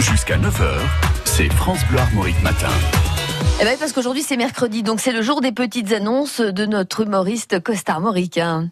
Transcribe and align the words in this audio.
Jusqu'à 0.00 0.38
9h, 0.38 0.78
c'est 1.26 1.52
France 1.52 1.80
Bleu 1.90 1.98
Armorique 1.98 2.42
Matin. 2.42 2.70
Eh 3.60 3.64
ben, 3.64 3.76
parce 3.78 3.92
qu'aujourd'hui 3.92 4.22
c'est 4.22 4.38
mercredi, 4.38 4.82
donc 4.82 4.98
c'est 4.98 5.12
le 5.12 5.20
jour 5.20 5.42
des 5.42 5.52
petites 5.52 5.92
annonces 5.92 6.40
de 6.40 6.64
notre 6.64 7.00
humoriste 7.00 7.62
Costa 7.62 7.92
Armoricain. 7.92 8.70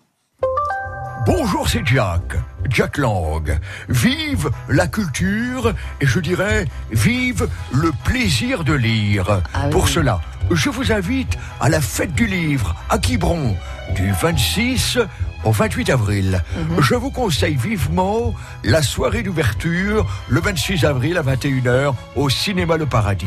Bonjour, 1.26 1.68
c'est 1.68 1.86
Jack, 1.86 2.22
Jack 2.70 2.96
Lang. 2.96 3.60
Vive 3.90 4.48
la 4.70 4.86
culture 4.86 5.74
et 6.00 6.06
je 6.06 6.18
dirais 6.18 6.64
vive 6.92 7.46
le 7.74 7.90
plaisir 8.04 8.64
de 8.64 8.72
lire. 8.72 9.42
Ah 9.52 9.64
oui. 9.64 9.70
Pour 9.70 9.88
cela, 9.90 10.22
je 10.50 10.70
vous 10.70 10.92
invite 10.92 11.36
à 11.60 11.68
la 11.68 11.82
fête 11.82 12.14
du 12.14 12.26
livre 12.26 12.74
à 12.88 12.98
Quiberon 12.98 13.54
du 13.94 14.12
26 14.12 14.98
au 15.44 15.52
28 15.52 15.90
avril. 15.90 16.42
Mhm. 16.56 16.82
Je 16.82 16.94
vous 16.94 17.10
conseille 17.10 17.56
vivement 17.56 18.34
la 18.64 18.82
soirée 18.82 19.22
d'ouverture 19.22 20.06
le 20.28 20.40
26 20.40 20.84
avril 20.84 21.16
à 21.18 21.22
21h 21.22 21.94
au 22.16 22.28
cinéma 22.28 22.76
Le 22.76 22.86
Paradis. 22.86 23.26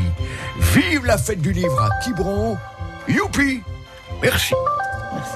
Vive 0.74 1.06
la 1.06 1.18
fête 1.18 1.42
du 1.42 1.52
livre 1.52 1.82
à 1.82 1.90
Quiberon. 2.04 2.58
Youpi 3.08 3.62
Merci. 4.22 4.54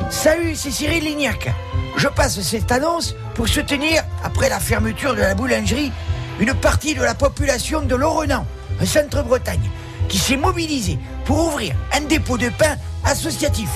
Salut, 0.10 0.56
c'est 0.56 0.72
Cyril 0.72 1.04
Lignac. 1.04 1.50
Je 1.98 2.08
passe 2.08 2.40
cette 2.42 2.72
annonce 2.72 3.16
pour 3.34 3.48
soutenir, 3.48 4.04
après 4.24 4.50
la 4.50 4.60
fermeture 4.60 5.16
de 5.16 5.22
la 5.22 5.34
boulangerie, 5.34 5.92
une 6.40 6.54
partie 6.54 6.94
de 6.94 7.02
la 7.02 7.16
population 7.16 7.82
de 7.82 7.96
Loronan, 7.96 8.46
un 8.80 8.86
centre-Bretagne, 8.86 9.70
qui 10.08 10.18
s'est 10.18 10.38
mobilisée 10.38 11.00
pour 11.26 11.48
ouvrir 11.48 11.74
un 11.94 12.02
dépôt 12.02 12.38
de 12.38 12.50
pain 12.50 12.76
associatif. 13.04 13.70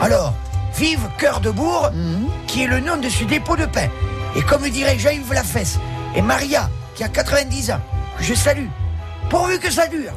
Alors, 0.00 0.34
vive 0.80 1.10
Cœur 1.18 1.40
de 1.40 1.50
Bourg, 1.50 1.90
qui 2.46 2.62
est 2.62 2.66
le 2.66 2.80
nom 2.80 2.96
de 2.96 3.10
ce 3.10 3.24
dépôt 3.24 3.54
de 3.54 3.66
pain. 3.66 3.88
Et 4.34 4.40
comme 4.40 4.66
dirait 4.66 4.98
Jean-Yves 4.98 5.34
Lafesse 5.34 5.78
et 6.16 6.22
Maria, 6.22 6.70
qui 6.94 7.04
a 7.04 7.08
90 7.08 7.72
ans, 7.72 7.80
je 8.18 8.32
salue, 8.32 8.68
pourvu 9.28 9.58
que 9.58 9.70
ça 9.70 9.86
dure. 9.88 10.14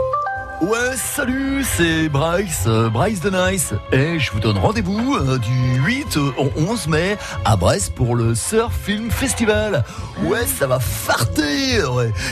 Ouais, 0.63 0.95
salut, 0.95 1.61
c'est 1.65 2.07
Bryce, 2.07 2.63
euh, 2.67 2.89
Bryce 2.89 3.19
de 3.19 3.29
Nice. 3.29 3.73
Et 3.91 4.17
je 4.17 4.31
vous 4.31 4.39
donne 4.39 4.57
rendez-vous 4.57 5.15
euh, 5.15 5.37
du 5.37 5.81
8 5.83 6.15
au 6.15 6.51
11 6.55 6.87
mai 6.87 7.17
à 7.43 7.57
Brest 7.57 7.93
pour 7.93 8.15
le 8.15 8.33
Surf 8.33 8.73
Film 8.73 9.11
Festival. 9.11 9.83
Ouais, 10.23 10.45
ça 10.45 10.65
va 10.65 10.79
farter. 10.79 11.81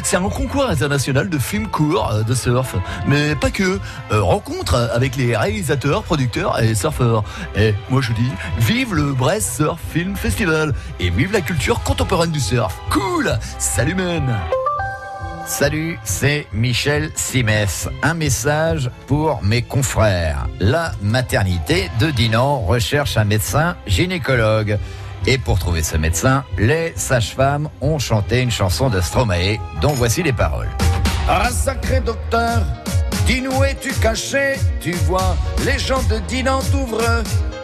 C'est 0.03 0.15
un 0.15 0.29
concours 0.29 0.69
international 0.69 1.27
de 1.27 1.37
films 1.37 1.67
courts 1.67 2.09
euh, 2.13 2.23
de 2.23 2.33
surf. 2.33 2.77
Mais 3.05 3.35
pas 3.35 3.51
que. 3.51 3.79
Rencontre 4.09 4.75
avec 4.75 5.17
les 5.17 5.35
réalisateurs, 5.35 6.03
producteurs 6.03 6.61
et 6.63 6.73
surfeurs. 6.73 7.25
Et 7.57 7.75
moi 7.89 7.99
je 8.01 8.13
dis, 8.13 8.31
vive 8.59 8.95
le 8.95 9.11
Brest 9.11 9.57
Surf 9.57 9.79
Film 9.91 10.15
Festival. 10.15 10.73
Et 11.01 11.09
vive 11.09 11.33
la 11.33 11.41
culture 11.41 11.83
contemporaine 11.83 12.31
du 12.31 12.39
surf. 12.39 12.79
Cool 12.89 13.37
Salut 13.59 13.95
man 13.95 14.39
Salut, 15.51 15.99
c'est 16.05 16.47
Michel 16.53 17.11
Simès. 17.13 17.89
Un 18.03 18.13
message 18.13 18.89
pour 19.05 19.43
mes 19.43 19.61
confrères. 19.61 20.47
La 20.61 20.93
maternité 21.01 21.91
de 21.99 22.09
Dinan 22.09 22.61
recherche 22.61 23.17
un 23.17 23.25
médecin 23.25 23.75
gynécologue. 23.85 24.79
Et 25.27 25.37
pour 25.37 25.59
trouver 25.59 25.83
ce 25.83 25.97
médecin, 25.97 26.45
les 26.57 26.93
sages-femmes 26.95 27.67
ont 27.81 27.99
chanté 27.99 28.39
une 28.39 28.49
chanson 28.49 28.89
de 28.89 29.01
Stromae, 29.01 29.57
dont 29.81 29.91
voici 29.91 30.23
les 30.23 30.31
paroles. 30.31 30.69
Ah, 31.27 31.49
sacré 31.49 31.99
docteur, 31.99 32.61
dis-nous 33.25 33.61
es-tu 33.65 33.91
caché? 33.95 34.53
Tu 34.79 34.93
vois, 35.05 35.35
les 35.65 35.77
gens 35.77 36.01
de 36.03 36.19
Dinan 36.29 36.61
t'ouvrent 36.71 37.23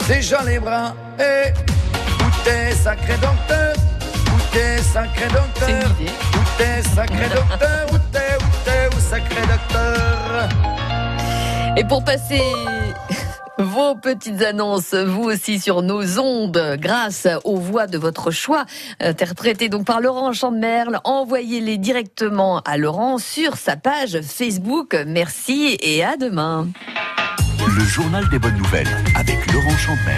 déjà 0.10 0.44
les 0.44 0.60
bras. 0.60 0.94
Et 1.18 1.54
où 2.20 2.44
t'es, 2.44 2.74
sacré 2.76 3.14
docteur? 3.14 3.76
Où 4.28 4.40
t'es, 4.52 4.78
sacré 4.80 5.28
docteur? 5.30 5.90
T'es, 6.58 6.81
sacré 6.95 7.30
docteur 7.30 7.88
Où 7.91 7.97
t'es, 8.11 8.36
où 8.39 8.50
t'es, 8.66 8.95
où 8.95 9.00
sacré 9.00 9.41
docteur 9.41 10.50
Et 11.77 11.83
pour 11.83 12.03
passer 12.03 12.41
vos 13.59 13.95
petites 13.95 14.41
annonces, 14.41 14.94
vous 14.94 15.23
aussi 15.23 15.59
sur 15.59 15.81
nos 15.81 16.19
ondes, 16.19 16.78
grâce 16.79 17.28
aux 17.44 17.57
voix 17.57 17.88
de 17.88 17.97
votre 17.97 18.31
choix, 18.31 18.66
interprétées 19.00 19.69
donc 19.69 19.85
par 19.85 20.01
Laurent 20.01 20.34
Chandemerle, 20.34 21.00
envoyez-les 21.03 21.78
directement 21.78 22.59
à 22.62 22.78
Laurent 22.78 23.17
sur 23.17 23.57
sa 23.57 23.75
page 23.75 24.19
Facebook. 24.22 24.97
Merci 25.06 25.78
et 25.81 26.03
à 26.03 26.17
demain. 26.17 26.67
Le 27.59 27.84
journal 27.84 28.28
des 28.29 28.40
bonnes 28.40 28.57
nouvelles 28.57 28.88
avec 29.16 29.51
Laurent 29.51 29.78
Chandemer. 29.78 30.13